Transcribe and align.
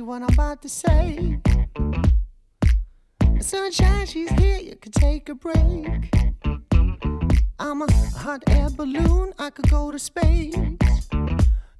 crazy 0.00 0.02
what 0.02 0.22
I'm 0.22 0.34
about 0.34 0.62
to 0.62 0.68
say. 0.68 1.40
Sunshine, 3.40 4.06
she's 4.06 4.30
here, 4.30 4.58
you 4.58 4.76
can 4.76 4.92
take 4.92 5.28
a 5.28 5.34
break. 5.34 6.10
I'm 7.58 7.82
a 7.82 7.92
hot 8.16 8.42
air 8.48 8.70
balloon, 8.70 9.32
I 9.38 9.50
could 9.50 9.70
go 9.70 9.90
to 9.90 9.98
space. 9.98 10.56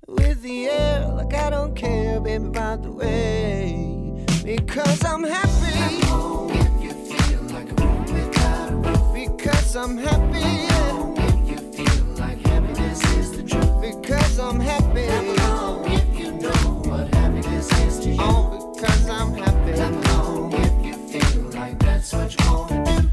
With 0.07 0.43
the 0.43 0.69
air, 0.69 1.07
like 1.09 1.35
I 1.35 1.51
don't 1.51 1.75
care, 1.75 2.21
baby, 2.21 2.47
about 2.47 2.83
the 2.83 2.93
way. 2.93 4.27
Because 4.45 5.05
I'm 5.05 5.23
happy. 5.25 5.79
I'm 5.79 6.03
home 6.03 6.51
if 6.51 6.83
you 6.83 6.93
feel 6.93 7.43
like 7.55 7.71
a 7.71 7.75
room 7.85 8.05
without 8.05 8.73
a 8.73 8.77
roof. 8.77 9.15
Because 9.15 9.77
I'm 9.77 9.97
happy. 9.97 10.43
I'm 10.43 10.81
home 10.83 11.15
if 11.19 11.51
you 11.51 11.59
feel 11.73 12.05
like 12.17 12.39
happiness 12.47 13.05
is 13.17 13.31
the 13.33 13.43
truth. 13.43 13.81
Because 13.81 14.39
I'm 14.39 14.59
happy. 14.59 15.07
Clap 15.07 15.39
along 15.39 15.93
if 15.93 16.19
you 16.19 16.33
know 16.33 16.83
what 16.89 17.15
happiness 17.15 17.71
is 17.81 18.01
to 18.01 18.09
you. 18.09 18.10
Oh, 18.23 18.73
because 18.75 19.09
I'm 19.09 19.35
happy. 19.35 19.73
Clap 19.73 20.55
if 20.55 20.85
you 20.85 20.95
feel 21.09 21.43
like 21.61 21.79
that's 21.79 22.13
what 22.13 22.31
you 22.39 22.51
wanna 22.51 22.85
do. 22.85 23.09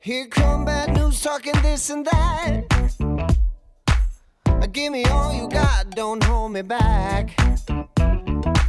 Here 0.00 0.26
come 0.26 0.64
bad 0.64 0.94
news 0.96 1.20
talking 1.22 1.54
this 1.62 1.90
and 1.90 2.04
that. 2.06 2.64
Uh, 4.46 4.66
Give 4.66 4.92
me 4.92 5.04
all 5.06 5.32
you 5.34 5.48
got, 5.48 5.90
don't 5.90 6.22
hold 6.24 6.52
me 6.52 6.62
back. 6.62 7.30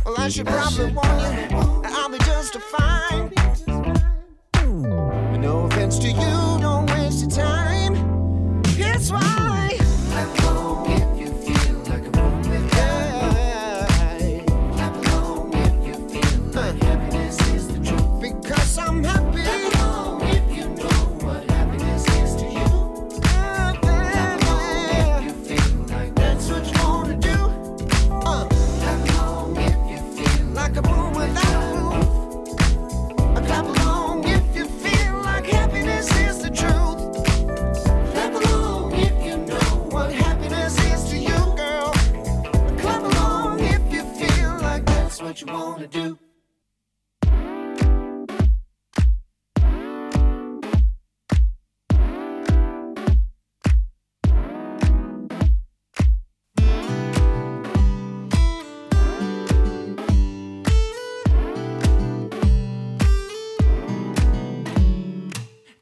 Well, 0.05 0.15
I 0.17 0.29
should 0.29 0.45
probably 0.47 0.91
warn 0.91 1.19
you, 1.51 1.81
I'll 1.85 2.09
be 2.09 2.17
just 2.19 2.53
fine. 2.75 3.31
No 5.41 5.65
offense 5.65 5.97
to 5.99 6.07
you, 6.09 6.44
you 45.47 45.53
wanna 45.53 45.87
do. 45.87 46.17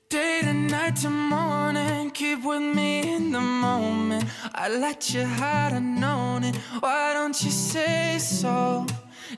Day 0.09 0.41
to 1.02 1.09
morning, 1.09 2.12
keep 2.12 2.44
with 2.44 2.62
me 2.62 3.16
in 3.16 3.31
the 3.31 3.41
moment. 3.41 4.25
I 4.53 4.69
let 4.69 5.13
you 5.13 5.22
had 5.22 5.73
I 5.73 5.79
known 5.79 6.44
it. 6.44 6.56
Why 6.79 7.13
don't 7.13 7.41
you 7.44 7.52
say 7.52 8.18
so? 8.19 8.85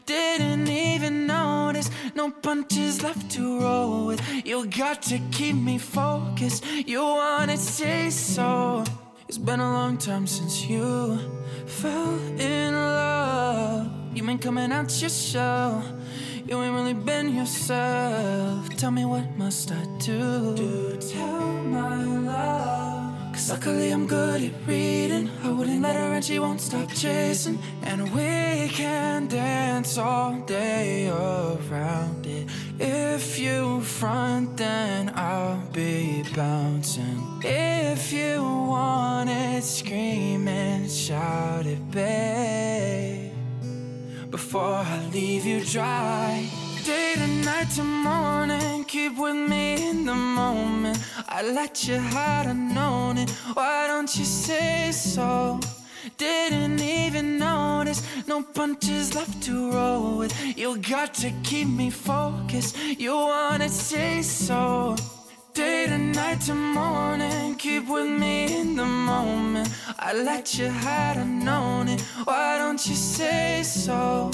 Didn't 0.06 0.68
even 0.70 1.26
notice, 1.26 1.90
no 2.14 2.30
punches 2.30 3.02
left 3.02 3.32
to 3.32 3.60
roll 3.60 4.06
with. 4.08 4.22
You 4.46 4.68
got 4.68 5.02
to 5.04 5.18
keep 5.32 5.56
me 5.56 5.80
focused. 5.80 6.64
You 6.86 7.02
wanna 7.02 7.58
say 7.58 8.12
so? 8.12 8.84
It's 9.28 9.40
been 9.40 9.60
a 9.60 9.72
long 9.72 9.98
time 9.98 10.28
since 10.28 10.68
you 10.70 11.18
fell 11.66 12.20
in 12.40 12.74
love. 12.76 13.92
You've 14.14 14.28
been 14.28 14.38
coming 14.38 14.72
out 14.72 15.02
your 15.02 15.10
shell. 15.10 15.84
You 16.46 16.62
ain't 16.62 16.76
really 16.76 16.94
been 16.94 17.36
yourself. 17.36 18.70
Tell 18.78 18.92
me 18.92 19.06
what 19.06 19.36
must 19.38 19.72
I 19.72 19.84
do? 19.98 20.56
Do 20.56 20.98
tell 20.98 21.64
my 21.64 22.04
love. 22.04 22.95
Cause 23.36 23.52
luckily 23.52 23.92
I'm 23.92 24.08
good 24.08 24.44
at 24.44 24.54
reading. 24.66 25.30
I 25.44 25.52
wouldn't 25.52 25.82
let 25.82 25.98
her 25.98 26.14
and 26.14 26.24
she 26.24 26.40
won't 26.40 26.62
stop 26.62 26.90
chasing. 26.94 27.60
And 27.84 28.04
we 28.16 28.70
can 28.70 29.28
dance 29.28 29.98
all 29.98 30.40
day 30.40 31.10
around 31.10 32.26
it. 32.26 32.50
If 32.80 33.38
you 33.38 33.82
front, 33.82 34.56
then 34.56 35.12
I'll 35.16 35.62
be 35.74 36.24
bouncing. 36.34 37.42
If 37.44 38.14
you 38.14 38.42
want 38.42 39.30
it, 39.30 39.64
scream 39.64 40.48
and 40.48 40.90
shout 40.90 41.66
it, 41.66 41.92
babe 41.92 43.34
before 44.32 44.84
I 44.96 45.10
leave 45.14 45.46
you 45.46 45.62
dry. 45.64 46.50
Day 46.84 47.14
to 47.16 47.28
night 47.46 47.70
to 47.78 47.84
morning, 47.84 48.84
keep 48.84 49.18
with 49.18 49.36
me 49.36 49.90
in 49.90 50.06
the 50.06 50.14
moment. 50.14 50.98
I 51.38 51.42
let 51.42 51.86
you 51.86 51.96
had 51.96 52.48
I 52.48 52.54
known 52.54 53.18
it. 53.18 53.30
Why 53.56 53.88
don't 53.88 54.10
you 54.18 54.24
say 54.24 54.94
so? 54.94 55.60
Didn't 56.18 56.80
even 56.80 57.38
notice, 57.38 58.02
no 58.26 58.42
punches 58.42 59.14
left 59.16 59.44
to 59.44 59.70
roll 59.74 60.20
with. 60.20 60.34
You 60.58 60.78
got 60.78 61.14
to 61.16 61.32
keep 61.44 61.68
me 61.68 61.90
focused. 61.90 62.78
You 62.98 63.12
wanna 63.12 63.68
say 63.68 64.22
so? 64.22 64.96
Day 65.54 65.88
to 65.88 65.98
night 65.98 66.40
to 66.48 66.56
morning, 66.56 67.56
keep 67.56 67.90
with 67.90 68.08
me 68.08 68.62
in 68.62 68.78
the 68.78 68.86
moment. 68.86 69.68
I 70.00 70.14
let 70.14 70.58
you 70.58 70.68
had 70.68 71.18
I 71.18 71.26
known 71.26 71.90
it. 71.90 72.00
Why 72.24 72.58
don't 72.58 72.88
you 72.88 72.96
say 72.96 73.62
so? 73.64 74.32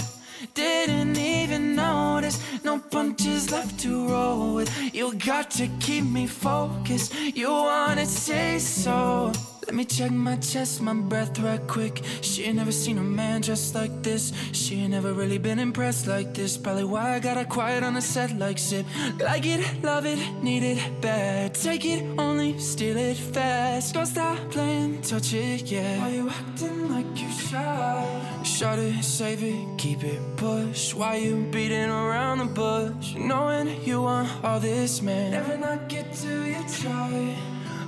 Didn't 0.53 1.17
even 1.17 1.75
notice, 1.75 2.39
no 2.63 2.79
punches 2.79 3.51
left 3.51 3.79
to 3.81 4.07
roll 4.07 4.55
with. 4.55 4.93
You 4.93 5.13
got 5.15 5.51
to 5.51 5.67
keep 5.79 6.03
me 6.03 6.27
focused. 6.27 7.13
You 7.35 7.49
wanna 7.49 8.05
say 8.05 8.59
so? 8.59 9.31
Let 9.67 9.75
me 9.75 9.85
check 9.85 10.11
my 10.11 10.37
chest, 10.37 10.81
my 10.81 10.93
breath 10.93 11.39
right 11.39 11.65
quick. 11.67 12.01
She 12.21 12.43
ain't 12.45 12.55
never 12.55 12.71
seen 12.71 12.97
a 12.97 13.03
man 13.03 13.41
dressed 13.41 13.75
like 13.75 14.01
this. 14.01 14.33
She 14.53 14.81
ain't 14.81 14.91
never 14.91 15.13
really 15.13 15.37
been 15.37 15.59
impressed 15.59 16.07
like 16.07 16.33
this. 16.33 16.57
Probably 16.57 16.83
why 16.83 17.13
I 17.15 17.19
got 17.19 17.37
her 17.37 17.45
quiet 17.45 17.83
on 17.83 17.93
the 17.93 18.01
set 18.01 18.37
like 18.37 18.57
zip. 18.57 18.87
Like 19.19 19.45
it, 19.45 19.83
love 19.83 20.05
it, 20.07 20.19
need 20.41 20.63
it 20.63 21.01
bad. 21.01 21.53
Take 21.53 21.85
it, 21.85 22.03
only 22.17 22.57
steal 22.57 22.97
it 22.97 23.17
fast. 23.17 23.93
Don't 23.93 24.07
stop 24.07 24.37
playing, 24.49 25.03
touch 25.03 25.33
it, 25.33 25.71
yeah. 25.71 25.99
Why 25.99 26.09
you 26.09 26.29
acting 26.29 26.89
like 26.89 27.21
you 27.21 27.29
shy? 27.29 28.41
Shut 28.43 28.79
it, 28.79 29.03
save 29.03 29.43
it, 29.43 29.77
keep 29.77 30.03
it 30.03 30.19
push. 30.37 30.95
Why 30.95 31.17
you 31.17 31.47
beating 31.51 31.89
around 31.89 32.39
the 32.39 32.45
bush? 32.45 33.15
Knowing 33.15 33.83
you 33.83 34.01
want 34.01 34.27
all 34.43 34.59
this, 34.59 35.03
man. 35.03 35.31
Never 35.31 35.57
not 35.57 35.87
get 35.87 36.11
to 36.13 36.45
you 36.45 36.65
try. 36.67 37.35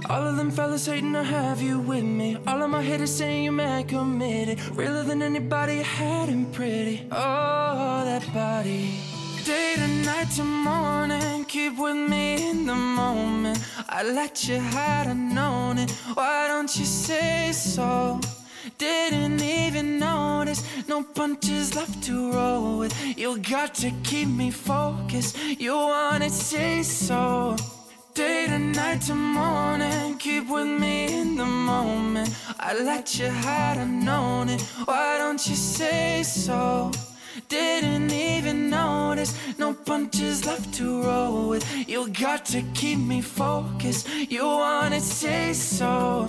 All 0.09 0.27
of 0.27 0.35
them 0.35 0.51
fellas 0.51 0.85
hating 0.85 1.13
to 1.13 1.23
have 1.23 1.61
you 1.61 1.79
with 1.79 2.03
me. 2.03 2.37
All 2.45 2.61
of 2.61 2.69
my 2.69 2.83
haters 2.83 3.15
saying 3.15 3.45
you're 3.45 3.53
mad 3.53 3.87
committed. 3.87 4.59
Realer 4.71 5.03
than 5.03 5.21
anybody 5.21 5.79
I 5.79 5.83
had 5.83 6.29
and 6.29 6.51
pretty. 6.53 7.07
Oh, 7.11 8.03
that 8.05 8.25
body. 8.33 8.99
Day 9.45 9.75
to 9.75 9.87
night 10.05 10.29
to 10.37 10.43
morning, 10.43 11.45
keep 11.45 11.77
with 11.77 11.95
me 11.95 12.49
in 12.49 12.65
the 12.65 12.75
moment. 12.75 13.59
I 13.89 14.03
let 14.03 14.47
you 14.47 14.59
had 14.59 15.07
I 15.07 15.13
known 15.13 15.77
it. 15.77 15.91
Why 16.13 16.47
don't 16.47 16.73
you 16.77 16.85
say 16.85 17.51
so? 17.53 18.19
Didn't 18.77 19.41
even 19.41 19.99
notice, 19.99 20.63
no 20.87 21.03
punches 21.03 21.75
left 21.75 22.03
to 22.03 22.31
roll 22.33 22.79
with. 22.79 23.17
You 23.17 23.37
got 23.39 23.75
to 23.75 23.91
keep 24.03 24.27
me 24.27 24.51
focused. 24.51 25.37
You 25.59 25.73
wanna 25.73 26.29
say 26.29 26.83
so? 26.83 27.55
Day 28.13 28.45
to 28.45 28.59
night 28.59 29.01
to 29.07 29.15
morning, 29.15 30.19
keep 30.19 30.47
with 30.47 30.67
me 30.67 31.19
in 31.19 31.35
the 31.35 31.45
moment. 31.45 32.29
I 32.59 32.77
let 32.77 33.17
you 33.17 33.25
had 33.25 33.79
I 33.79 33.85
known 33.85 34.49
it. 34.49 34.61
Why 34.85 35.17
don't 35.17 35.43
you 35.47 35.55
say 35.55 36.21
so? 36.21 36.91
Didn't 37.49 38.11
even 38.11 38.69
notice, 38.69 39.33
no 39.57 39.73
punches 39.73 40.45
left 40.45 40.75
to 40.75 41.01
roll 41.01 41.49
with. 41.49 41.65
You 41.89 42.07
got 42.09 42.45
to 42.53 42.61
keep 42.75 42.99
me 42.99 43.19
focused. 43.21 44.07
You 44.07 44.45
wanna 44.45 44.99
say 44.99 45.53
so? 45.53 46.27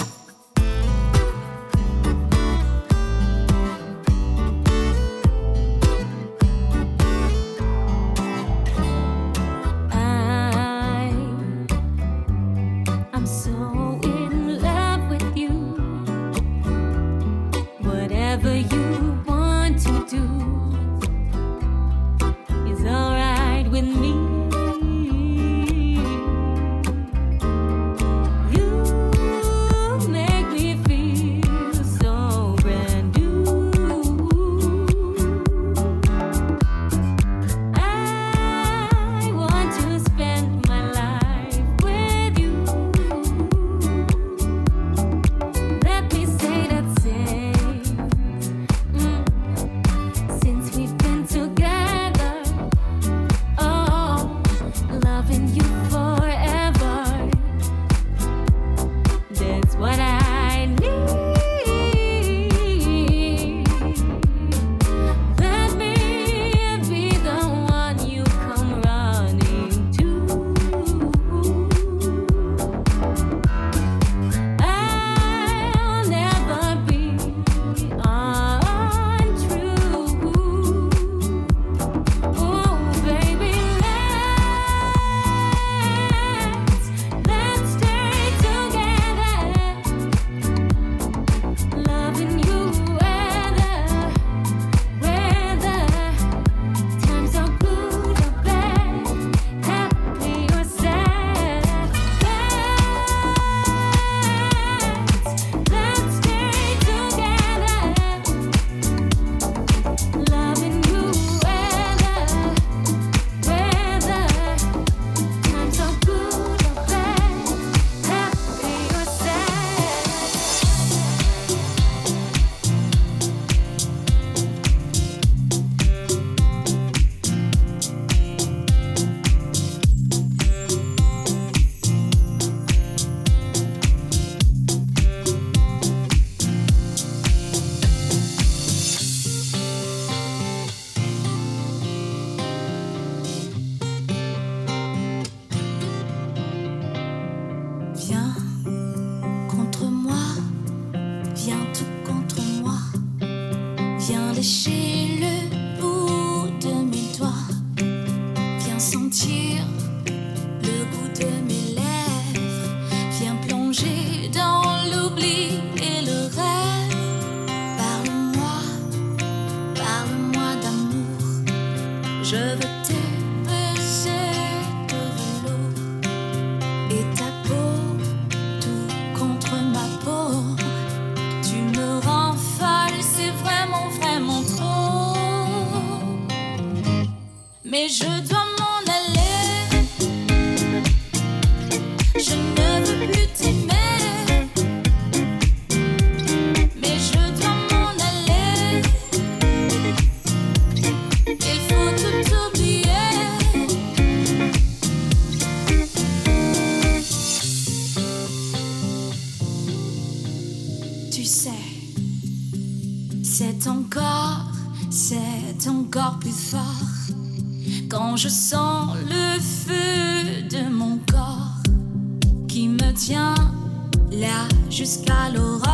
Jusqu'à. 224.95 225.74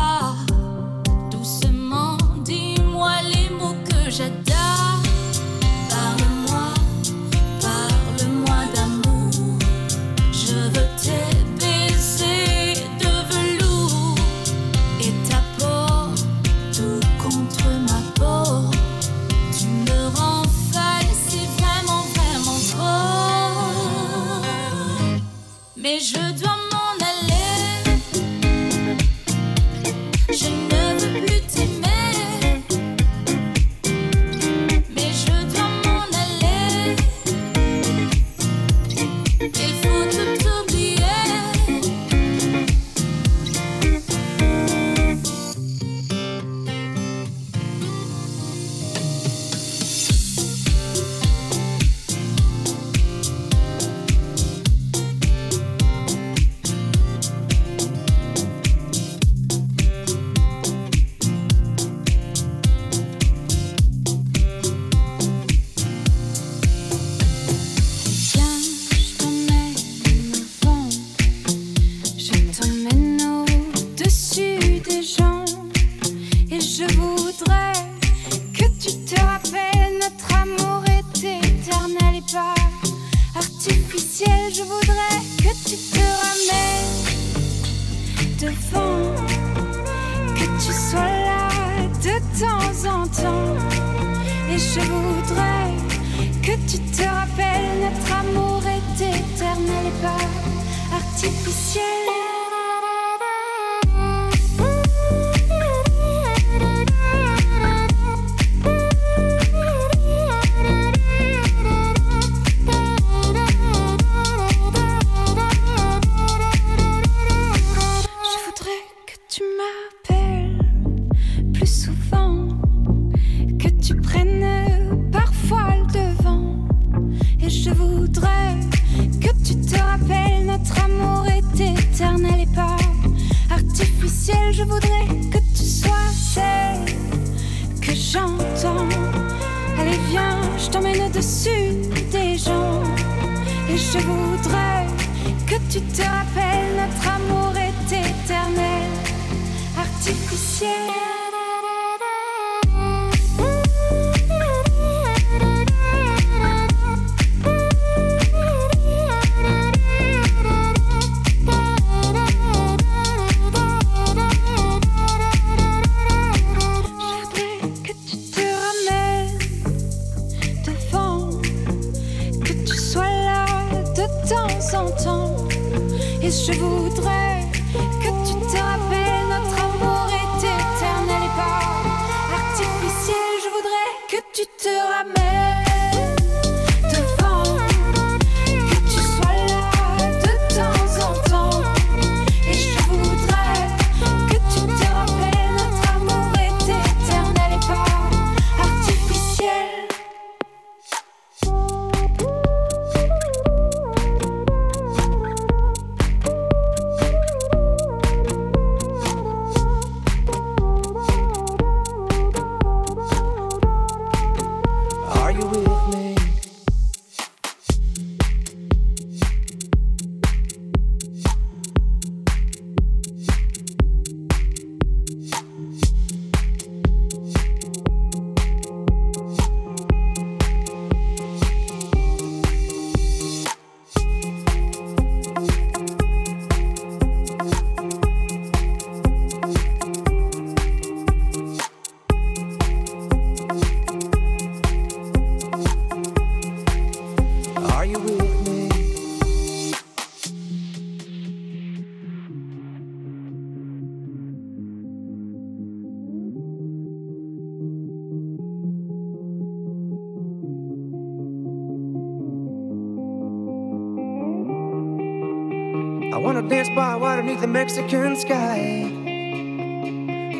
the 267.41 267.47
Mexican 267.47 268.15
sky. 268.15 268.83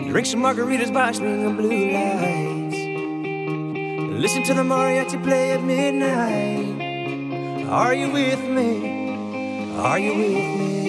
Drink 0.07 0.27
some 0.27 0.43
margaritas 0.43 0.93
by 0.93 1.09
a 1.09 1.13
string 1.15 1.43
of 1.45 1.57
blue 1.57 1.89
lights. 1.89 2.75
Listen 4.21 4.43
to 4.43 4.53
the 4.53 4.61
mariachi 4.61 5.17
play 5.23 5.53
at 5.53 5.63
midnight. 5.63 7.65
Are 7.69 7.95
you 7.95 8.11
with 8.11 8.43
me? 8.43 9.73
Are 9.77 9.97
you 9.97 10.13
with 10.13 10.59
me? 10.59 10.80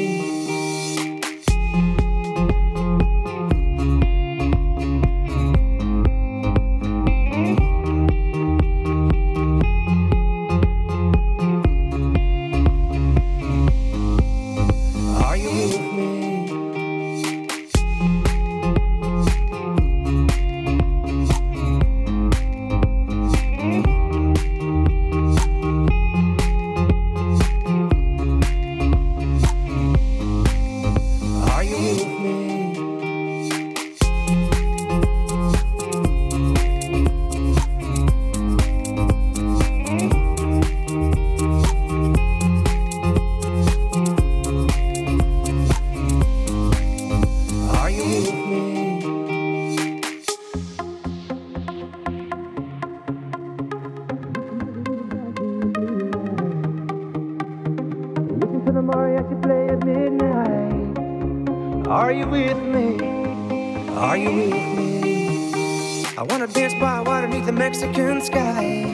I 66.15 66.25
wanna 66.25 66.47
dance 66.47 66.75
by 66.75 67.01
water 67.01 67.27
beneath 67.27 67.47
the 67.47 67.53
Mexican 67.53 68.21
sky. 68.21 68.85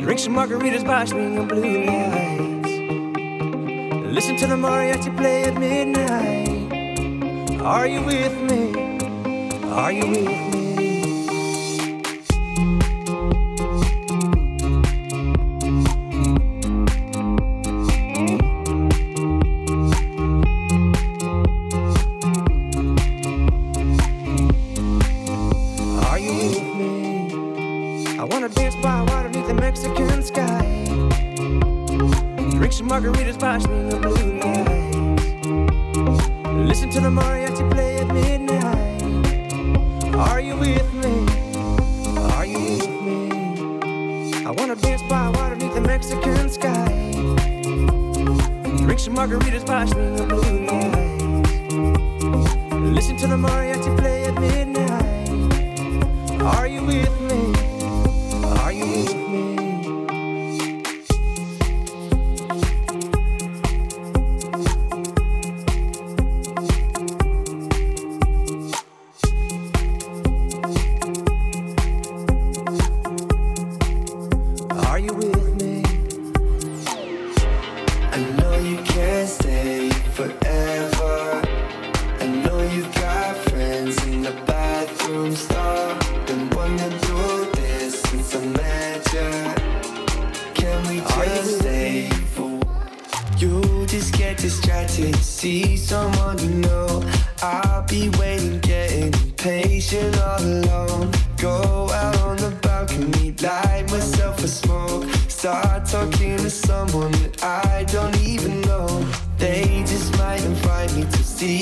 Drink 0.00 0.18
some 0.18 0.34
margaritas 0.34 0.86
by 0.86 1.04
swing 1.04 1.36
of 1.36 1.48
blue 1.48 1.84
lights. 1.84 2.70
Listen 4.06 4.36
to 4.36 4.46
the 4.46 4.56
mariachi 4.56 5.14
play 5.18 5.44
at 5.44 5.58
midnight. 5.58 6.48
Are 7.60 7.86
you 7.86 8.02
with 8.02 8.40
me? 8.40 8.98
Are 9.68 9.92
you 9.92 10.06
with 10.06 10.26
me? 10.26 10.49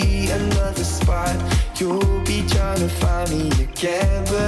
another 0.01 0.85
spot. 0.85 1.37
You'll 1.79 2.21
be 2.25 2.45
trying 2.49 2.79
to 2.79 2.89
find 2.89 3.31
me 3.31 3.49
again, 3.63 4.25
but 4.27 4.48